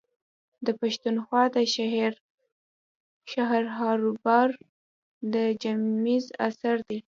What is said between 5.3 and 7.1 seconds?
د جيمز اثر دﺉ.